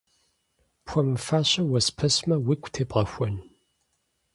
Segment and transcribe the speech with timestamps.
[0.85, 3.35] Пхуэмыфащэ уэспэсмэ, уигу тебгъэхуэн?